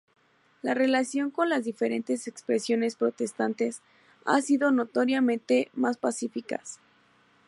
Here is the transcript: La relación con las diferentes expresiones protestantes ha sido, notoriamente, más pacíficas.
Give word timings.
La 0.63 0.73
relación 0.73 1.29
con 1.29 1.47
las 1.47 1.63
diferentes 1.63 2.25
expresiones 2.27 2.95
protestantes 2.95 3.83
ha 4.25 4.41
sido, 4.41 4.71
notoriamente, 4.71 5.69
más 5.75 5.97
pacíficas. 5.97 6.79